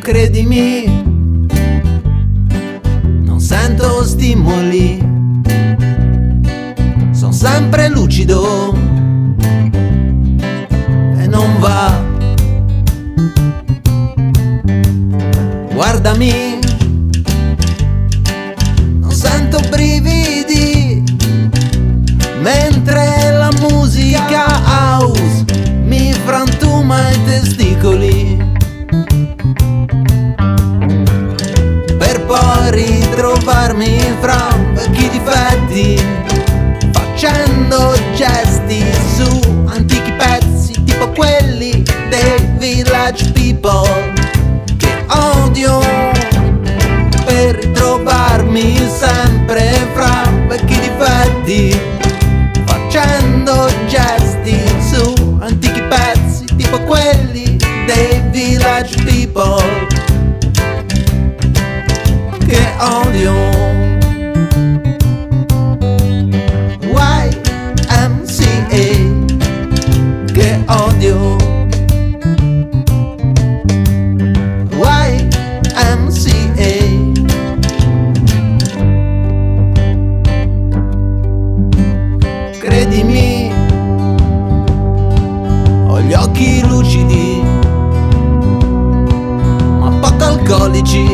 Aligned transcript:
Credimi, 0.00 0.86
non 3.24 3.40
sento 3.40 4.04
stimoli, 4.04 4.98
sono 7.10 7.32
sempre 7.32 7.88
lucido 7.88 8.72
e 11.18 11.26
non 11.26 11.58
va. 11.58 12.05
Guardami, 15.88 16.58
non 18.98 19.12
sento 19.12 19.60
brividi 19.70 21.00
mentre 22.40 23.30
la 23.30 23.50
musica 23.60 24.46
house 24.64 25.44
mi 25.84 26.12
frantuma 26.12 27.08
i 27.08 27.24
testicoli. 27.24 28.36
Per 31.96 32.24
poi 32.26 32.70
ritrovarmi 32.72 34.00
fra 34.18 34.44
vecchi 34.72 35.08
difetti, 35.08 36.02
facendo 36.90 37.94
gesti 38.16 38.45
dei 58.66 58.82
village 58.82 58.96
people 59.04 59.62
che 62.46 62.62
odio. 62.80 63.34
YMCA 66.92 68.26
che 70.32 70.50
odio. 70.66 71.36
YMCA 74.82 76.26
Credimi, 82.60 83.35
alcolici 90.46 91.04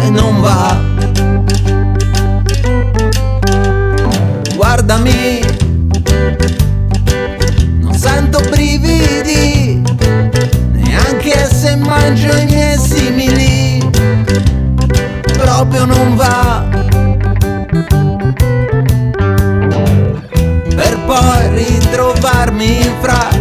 e 0.00 0.10
non 0.10 0.40
va. 0.40 0.80
Guardami, 4.54 5.40
non 7.80 7.92
sento 7.94 8.40
brividi, 8.48 9.82
neanche 10.72 11.48
se 11.52 11.76
mangio 11.76 12.34
i 12.34 12.46
miei 12.46 12.78
simili, 12.78 13.90
proprio 15.34 15.84
non 15.84 16.16
va. 16.16 16.64
Per 20.74 20.98
poi 21.06 21.48
ritrovarmi 21.54 22.90
fra 23.00 23.33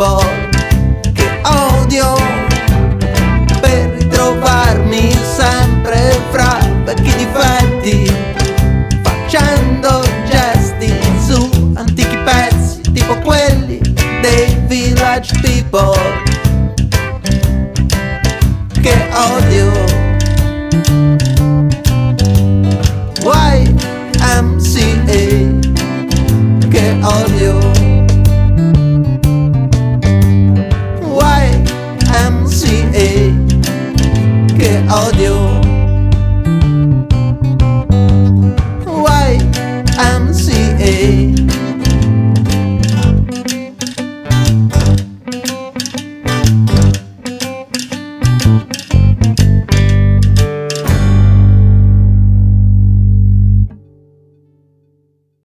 po' 0.00 0.24
che 1.12 1.42
odio 1.44 2.16
per 3.60 3.90
ritrovarmi 3.98 5.12
sempre 5.12 6.18
fra 6.30 6.56
vecchi 6.84 7.14
difetti 7.16 8.10
facendo 9.02 10.02
gesti 10.26 10.90
su 11.26 11.72
antichi 11.74 12.16
pezzi 12.16 12.80
tipo 12.94 13.14
quelli 13.18 13.78
dei 14.22 14.56
village 14.68 15.38
people 15.42 15.92
che 18.80 18.96
odio. 19.12 19.70
YMCA 23.22 24.70
che 26.70 26.98
odio. 27.02 27.39